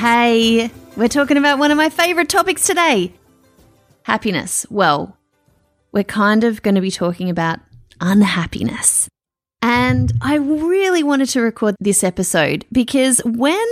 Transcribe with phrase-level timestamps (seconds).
[0.00, 3.12] Hey, we're talking about one of my favorite topics today
[4.04, 4.64] happiness.
[4.70, 5.18] Well,
[5.92, 7.60] we're kind of going to be talking about
[8.00, 9.10] unhappiness.
[9.60, 13.66] And I really wanted to record this episode because when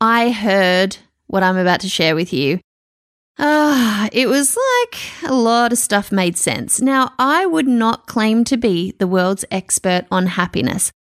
[0.00, 2.60] I heard what I'm about to share with you,
[3.38, 6.80] ah, it was like a lot of stuff made sense.
[6.80, 10.92] Now, I would not claim to be the world's expert on happiness.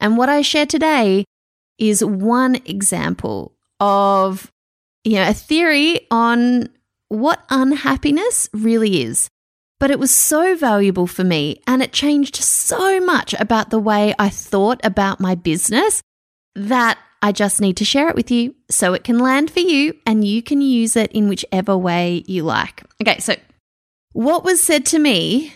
[0.00, 1.24] And what I share today
[1.78, 4.50] is one example of
[5.04, 6.68] you know a theory on
[7.08, 9.28] what unhappiness really is.
[9.78, 14.14] But it was so valuable for me and it changed so much about the way
[14.18, 16.02] I thought about my business
[16.54, 19.96] that I just need to share it with you so it can land for you
[20.06, 22.82] and you can use it in whichever way you like.
[23.00, 23.36] Okay, so
[24.12, 25.52] what was said to me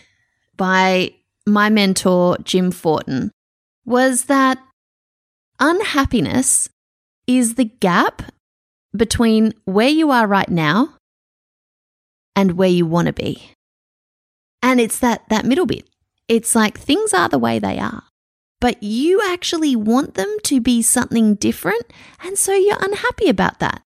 [0.57, 1.13] by
[1.45, 3.31] my mentor, Jim Fortin,
[3.85, 4.57] was that
[5.59, 6.67] unhappiness
[7.27, 8.21] is the gap
[8.95, 10.93] between where you are right now
[12.35, 13.51] and where you want to be.
[14.61, 15.87] And it's that, that middle bit.
[16.27, 18.03] It's like things are the way they are,
[18.59, 21.83] but you actually want them to be something different.
[22.23, 23.81] And so you're unhappy about that.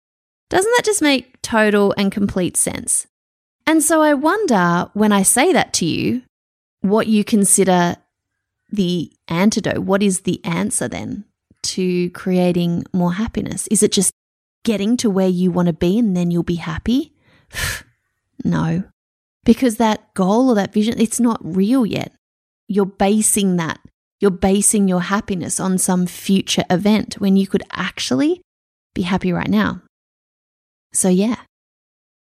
[0.51, 3.07] Doesn't that just make total and complete sense?
[3.67, 6.23] And so I wonder when I say that to you,
[6.81, 7.97] what you consider
[8.71, 9.79] the antidote.
[9.79, 11.25] What is the answer then
[11.65, 13.67] to creating more happiness?
[13.69, 14.13] Is it just
[14.65, 17.15] getting to where you want to be and then you'll be happy?
[18.45, 18.85] no,
[19.45, 22.13] because that goal or that vision, it's not real yet.
[22.69, 23.81] You're basing that,
[24.21, 28.43] you're basing your happiness on some future event when you could actually
[28.95, 29.83] be happy right now.
[30.93, 31.37] So, yeah,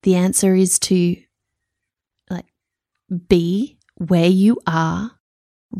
[0.03, 1.17] the answer is to
[2.29, 2.45] like
[3.27, 5.11] be where you are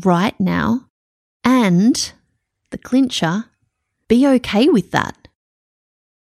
[0.04, 0.86] right now
[1.44, 2.12] and
[2.70, 3.44] the clincher,
[4.08, 5.28] be okay with that.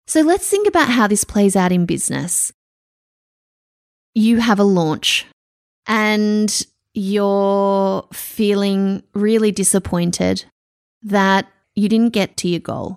[0.06, 2.52] So let's think about how this plays out in business.
[4.14, 5.26] You have a launch
[5.86, 10.44] and you're feeling really disappointed
[11.02, 12.96] that you didn't get to your goal.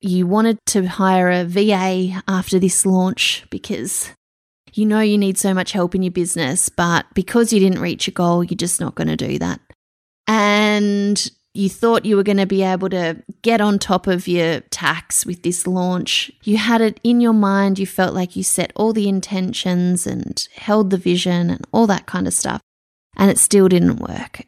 [0.00, 4.10] You wanted to hire a VA after this launch because
[4.72, 8.06] you know you need so much help in your business, but because you didn't reach
[8.06, 9.60] your goal, you're just not going to do that.
[10.26, 14.60] And you thought you were going to be able to get on top of your
[14.70, 16.30] tax with this launch.
[16.42, 17.78] You had it in your mind.
[17.78, 22.06] You felt like you set all the intentions and held the vision and all that
[22.06, 22.60] kind of stuff.
[23.16, 24.46] And it still didn't work.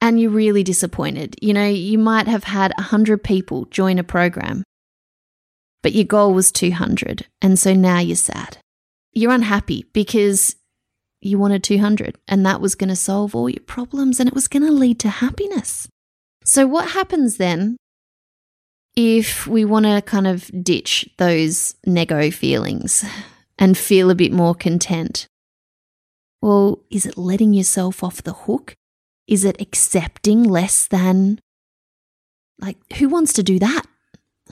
[0.00, 1.34] And you're really disappointed.
[1.42, 4.62] You know, you might have had 100 people join a program,
[5.82, 7.26] but your goal was 200.
[7.42, 8.58] And so now you're sad.
[9.12, 10.54] You're unhappy because
[11.20, 14.48] you wanted 200 and that was going to solve all your problems and it was
[14.48, 15.88] going to lead to happiness.
[16.44, 17.76] So, what happens then
[18.96, 23.04] if we want to kind of ditch those nego feelings
[23.58, 25.26] and feel a bit more content?
[26.40, 28.74] Well, is it letting yourself off the hook?
[29.26, 31.40] Is it accepting less than?
[32.60, 33.82] Like, who wants to do that?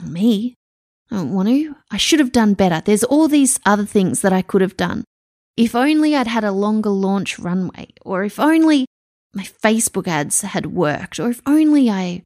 [0.03, 0.55] Me.
[1.09, 1.75] I don't want to.
[1.89, 2.81] I should have done better.
[2.85, 5.03] There's all these other things that I could have done.
[5.57, 8.85] If only I'd had a longer launch runway, or if only
[9.33, 12.23] my Facebook ads had worked, or if only I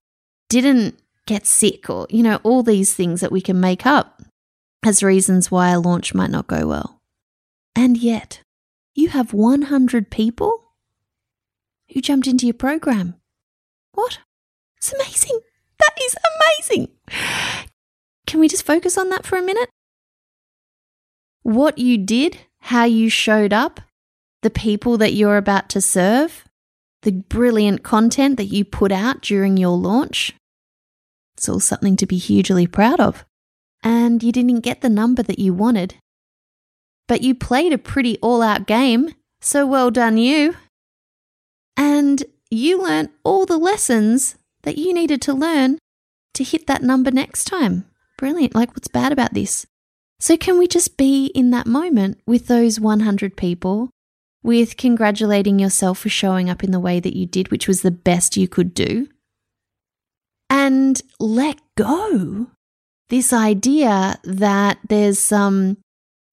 [0.49, 4.21] didn't get sick, or, you know, all these things that we can make up
[4.83, 6.99] as reasons why a launch might not go well.
[7.73, 8.41] And yet,
[8.93, 10.73] you have 100 people
[11.93, 13.15] who jumped into your program.
[13.93, 14.19] What?
[14.77, 15.39] It's amazing.
[15.79, 16.15] That is
[16.59, 16.89] amazing.
[18.27, 19.69] Can we just focus on that for a minute?
[21.43, 23.81] What you did how you showed up,
[24.41, 26.46] the people that you're about to serve,
[27.02, 30.34] the brilliant content that you put out during your launch.
[31.35, 33.25] It's all something to be hugely proud of.
[33.84, 35.96] And you didn't get the number that you wanted.
[37.08, 40.55] But you played a pretty all out game, so well done you.
[41.75, 45.79] And you learned all the lessons that you needed to learn
[46.35, 47.85] to hit that number next time.
[48.17, 48.53] Brilliant.
[48.53, 49.66] Like, what's bad about this?
[50.22, 53.90] So, can we just be in that moment with those 100 people,
[54.44, 57.90] with congratulating yourself for showing up in the way that you did, which was the
[57.90, 59.08] best you could do,
[60.47, 62.47] and let go
[63.09, 65.78] this idea that there's some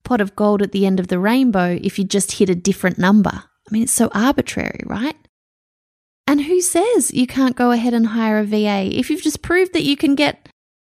[0.05, 2.99] pot of gold at the end of the rainbow if you just hit a different
[2.99, 3.33] number.
[3.33, 5.17] I mean, it's so arbitrary, right?
[6.27, 9.73] And who says you can't go ahead and hire a VA if you've just proved
[9.73, 10.51] that you can get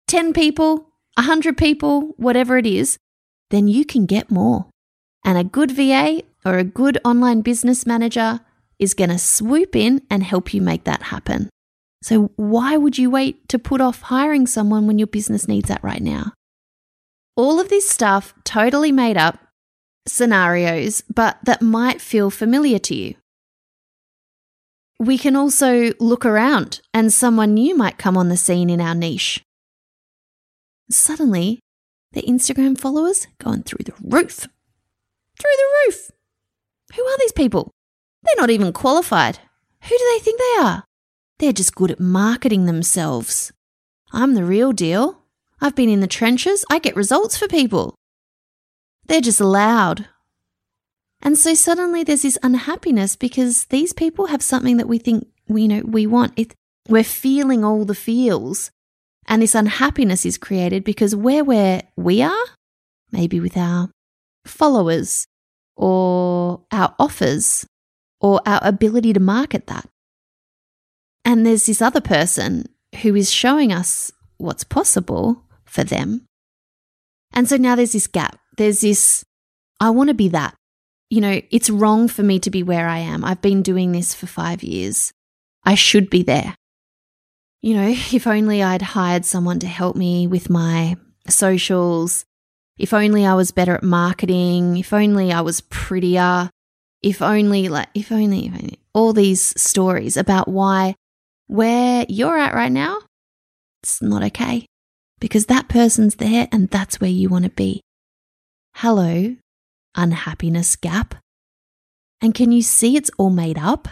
[0.08, 2.98] 10 people, 100 people, whatever it is,
[3.50, 4.66] then you can get more.
[5.24, 8.40] And a good VA or a good online business manager
[8.78, 11.48] is going to swoop in and help you make that happen.
[12.02, 15.84] So, why would you wait to put off hiring someone when your business needs that
[15.84, 16.32] right now?
[17.36, 19.38] All of this stuff totally made up
[20.06, 23.14] scenarios, but that might feel familiar to you.
[24.98, 28.94] We can also look around and someone new might come on the scene in our
[28.94, 29.42] niche.
[30.92, 31.60] Suddenly,
[32.12, 34.46] their Instagram followers going through the roof.
[35.38, 36.10] Through the roof.
[36.94, 37.70] Who are these people?
[38.22, 39.38] They're not even qualified.
[39.82, 40.84] Who do they think they are?
[41.38, 43.52] They're just good at marketing themselves.
[44.12, 45.22] I'm the real deal.
[45.60, 46.64] I've been in the trenches.
[46.70, 47.94] I get results for people.
[49.06, 50.06] They're just loud.
[51.22, 55.62] And so suddenly there's this unhappiness because these people have something that we think we
[55.62, 56.32] you know we want.
[56.36, 56.54] It,
[56.88, 58.70] we're feeling all the feels.
[59.26, 62.44] And this unhappiness is created because we're where we are,
[63.10, 63.90] maybe with our
[64.44, 65.26] followers
[65.76, 67.66] or our offers
[68.20, 69.88] or our ability to market that.
[71.24, 72.66] And there's this other person
[73.02, 76.26] who is showing us what's possible for them.
[77.32, 78.38] And so now there's this gap.
[78.58, 79.24] There's this,
[79.80, 80.54] I want to be that.
[81.08, 83.24] You know, it's wrong for me to be where I am.
[83.24, 85.12] I've been doing this for five years.
[85.64, 86.54] I should be there.
[87.62, 90.96] You know, if only I'd hired someone to help me with my
[91.28, 92.24] socials.
[92.78, 94.76] If only I was better at marketing.
[94.76, 96.50] If only I was prettier.
[97.02, 100.94] If only, like, if only, if only, all these stories about why
[101.48, 102.98] where you're at right now,
[103.82, 104.66] it's not okay
[105.20, 107.80] because that person's there and that's where you want to be.
[108.76, 109.36] Hello,
[109.94, 111.16] unhappiness gap.
[112.20, 113.88] And can you see it's all made up?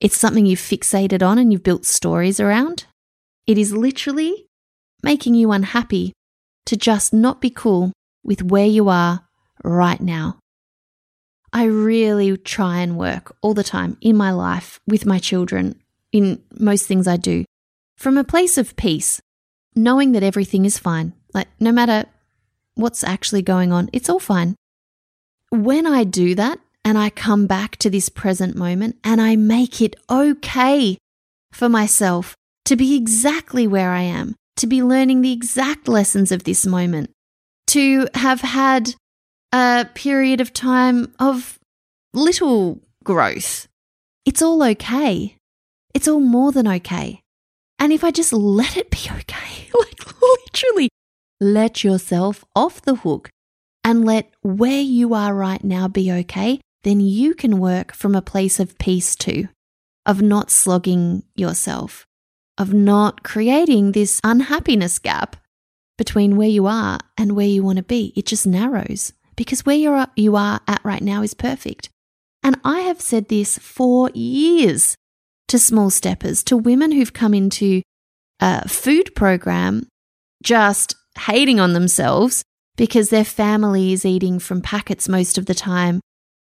[0.00, 2.86] It's something you've fixated on and you've built stories around.
[3.46, 4.46] It is literally
[5.02, 6.12] making you unhappy
[6.66, 7.92] to just not be cool
[8.22, 9.26] with where you are
[9.62, 10.38] right now.
[11.52, 15.80] I really try and work all the time in my life with my children
[16.10, 17.44] in most things I do
[17.96, 19.20] from a place of peace,
[19.76, 21.12] knowing that everything is fine.
[21.32, 22.06] Like, no matter
[22.74, 24.56] what's actually going on, it's all fine.
[25.50, 29.80] When I do that and I come back to this present moment and I make
[29.80, 30.98] it okay
[31.52, 32.34] for myself
[32.66, 37.10] to be exactly where I am, to be learning the exact lessons of this moment,
[37.68, 38.94] to have had
[39.52, 41.58] a period of time of
[42.12, 43.66] little growth.
[44.24, 45.36] It's all okay.
[45.94, 47.20] It's all more than okay.
[47.78, 50.88] And if I just let it be okay, like literally
[51.40, 53.30] let yourself off the hook
[53.84, 58.22] and let where you are right now be okay, then you can work from a
[58.22, 59.48] place of peace too,
[60.06, 62.06] of not slogging yourself,
[62.56, 65.36] of not creating this unhappiness gap
[65.98, 68.12] between where you are and where you want to be.
[68.16, 71.88] It just narrows because where you're, you are at right now is perfect.
[72.42, 74.96] And I have said this for years
[75.48, 77.82] to small steppers, to women who've come into
[78.40, 79.88] a food program
[80.42, 82.42] just hating on themselves
[82.76, 86.00] because their family is eating from packets most of the time.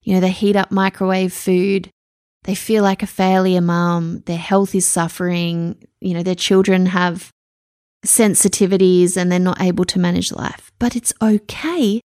[0.03, 1.91] You know, they heat up microwave food.
[2.45, 4.23] They feel like a failure mum.
[4.27, 5.77] Their health is suffering.
[6.01, 7.31] You know, their children have
[8.05, 10.73] sensitivities and they're not able to manage life.
[10.79, 12.01] But it's okay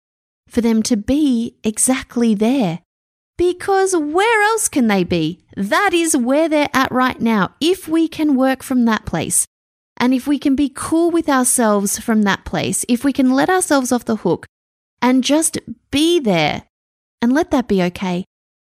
[0.49, 2.81] for them to be exactly there
[3.39, 5.45] because where else can they be?
[5.57, 7.55] That is where they're at right now.
[7.61, 9.47] If we can work from that place,
[9.99, 13.49] and if we can be cool with ourselves from that place, if we can let
[13.49, 14.47] ourselves off the hook
[15.01, 15.59] and just
[15.91, 16.65] be there
[17.21, 18.25] and let that be okay,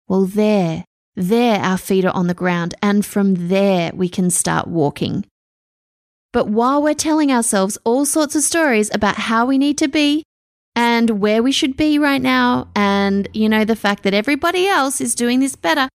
[0.09, 0.85] well, there,
[1.15, 5.25] there our feet are on the ground, and from there we can start walking.
[6.33, 10.23] But while we're telling ourselves all sorts of stories about how we need to be,
[10.76, 15.00] and where we should be right now, and, you know, the fact that everybody else
[15.00, 15.88] is doing this better,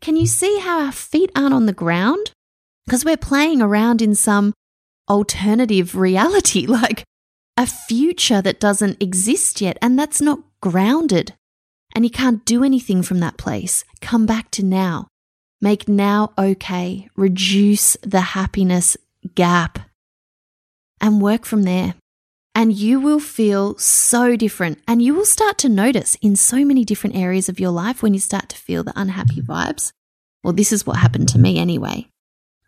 [0.00, 2.32] can you see how our feet aren't on the ground?
[2.84, 4.52] Because we're playing around in some
[5.08, 7.04] alternative reality, like
[7.56, 11.34] a future that doesn't exist yet, and that's not grounded.
[11.94, 13.84] And you can't do anything from that place.
[14.00, 15.08] Come back to now.
[15.60, 17.08] Make now okay.
[17.16, 18.96] Reduce the happiness
[19.34, 19.78] gap
[21.00, 21.94] and work from there
[22.54, 24.80] and you will feel so different.
[24.86, 28.14] And you will start to notice in so many different areas of your life when
[28.14, 29.92] you start to feel the unhappy vibes.
[30.42, 32.06] Well, this is what happened to me anyway.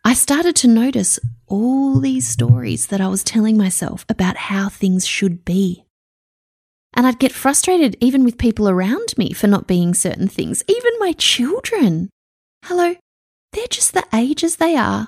[0.03, 5.05] I started to notice all these stories that I was telling myself about how things
[5.05, 5.85] should be.
[6.97, 10.91] And I'd get frustrated even with people around me for not being certain things, even
[10.97, 12.09] my children.
[12.65, 12.95] Hello,
[13.53, 15.07] they're just the ages they are,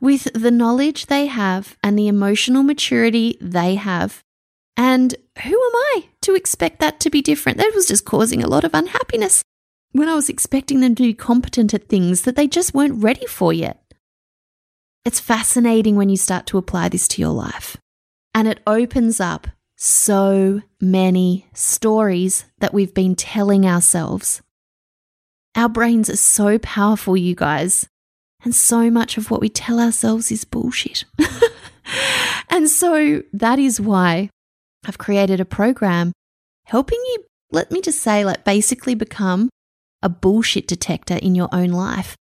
[0.00, 4.22] with the knowledge they have and the emotional maturity they have.
[4.76, 7.58] And who am I to expect that to be different?
[7.58, 9.42] That was just causing a lot of unhappiness
[9.90, 13.26] when I was expecting them to be competent at things that they just weren't ready
[13.26, 13.82] for yet.
[15.04, 17.76] It's fascinating when you start to apply this to your life.
[18.34, 19.48] And it opens up
[19.84, 24.40] so many stories that we've been telling ourselves.
[25.54, 27.86] Our brains are so powerful, you guys.
[28.42, 31.04] And so much of what we tell ourselves is bullshit.
[32.50, 34.30] and so that is why
[34.86, 36.12] I've created a program
[36.64, 39.50] helping you, let me just say, like basically become
[40.02, 42.16] a bullshit detector in your own life.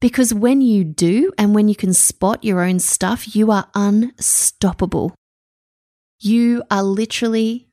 [0.00, 5.16] Because when you do, and when you can spot your own stuff, you are unstoppable.
[6.20, 7.68] You are literally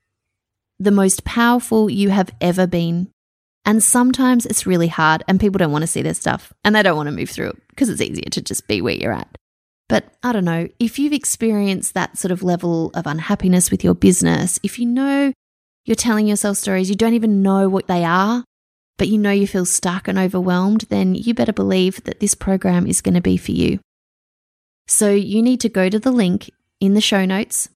[0.79, 3.09] the most powerful you have ever been.
[3.65, 6.83] And sometimes it's really hard, and people don't want to see their stuff and they
[6.83, 9.37] don't want to move through it because it's easier to just be where you're at.
[9.89, 13.95] But I don't know, if you've experienced that sort of level of unhappiness with your
[13.95, 15.33] business, if you know
[15.85, 18.43] you're telling yourself stories, you don't even know what they are,
[18.97, 22.87] but you know you feel stuck and overwhelmed, then you better believe that this program
[22.87, 23.79] is going to be for you.
[24.87, 26.49] So you need to go to the link
[26.79, 27.69] in the show notes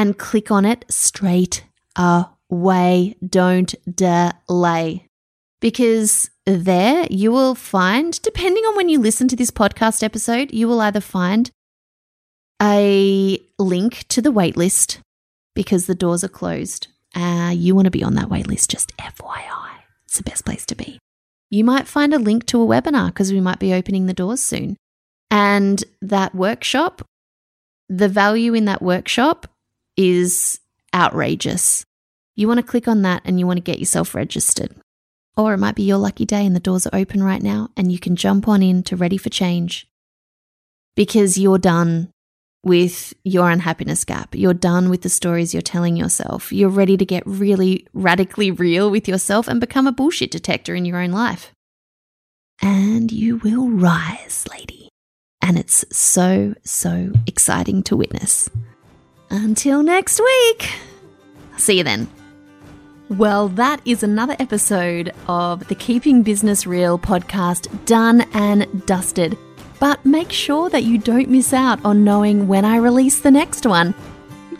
[0.00, 1.62] and click on it straight
[1.94, 3.14] away.
[3.28, 5.06] Don't delay.
[5.60, 10.66] Because there you will find, depending on when you listen to this podcast episode, you
[10.66, 11.50] will either find
[12.62, 15.00] a link to the waitlist
[15.54, 16.86] because the doors are closed.
[17.14, 19.70] Uh, you want to be on that waitlist, just FYI.
[20.06, 20.98] It's the best place to be.
[21.50, 24.40] You might find a link to a webinar because we might be opening the doors
[24.40, 24.78] soon.
[25.30, 27.02] And that workshop,
[27.90, 29.46] the value in that workshop
[29.96, 30.60] is
[30.94, 31.84] outrageous.
[32.36, 34.74] You want to click on that and you want to get yourself registered.
[35.36, 37.92] Or it might be your lucky day and the doors are open right now and
[37.92, 39.86] you can jump on in to Ready for Change
[40.96, 42.10] because you're done
[42.62, 44.34] with your unhappiness gap.
[44.34, 46.52] You're done with the stories you're telling yourself.
[46.52, 50.84] You're ready to get really radically real with yourself and become a bullshit detector in
[50.84, 51.52] your own life.
[52.60, 54.90] And you will rise, lady.
[55.40, 58.50] And it's so, so exciting to witness.
[59.30, 60.72] Until next week.
[61.56, 62.08] See you then.
[63.08, 69.36] Well, that is another episode of the Keeping Business Real podcast done and dusted.
[69.78, 73.66] But make sure that you don't miss out on knowing when I release the next
[73.66, 73.94] one.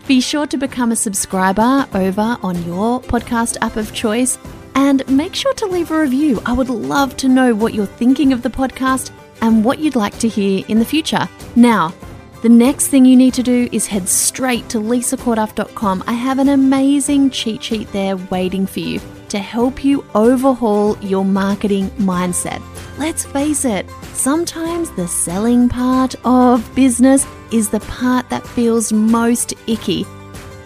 [0.07, 4.37] Be sure to become a subscriber over on your podcast app of choice
[4.75, 6.41] and make sure to leave a review.
[6.45, 9.11] I would love to know what you're thinking of the podcast
[9.41, 11.27] and what you'd like to hear in the future.
[11.55, 11.93] Now,
[12.41, 16.03] the next thing you need to do is head straight to lisacorduff.com.
[16.07, 21.23] I have an amazing cheat sheet there waiting for you to help you overhaul your
[21.23, 22.61] marketing mindset.
[22.97, 29.53] Let's face it, sometimes the selling part of business is the part that feels most
[29.67, 30.05] icky.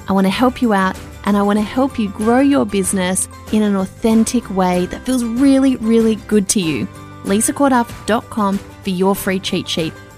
[0.08, 3.28] I want to help you out and I want to help you grow your business
[3.52, 6.88] in an authentic way that feels really, really good to you.
[7.24, 9.94] lisacorduff.com for your free cheat sheet,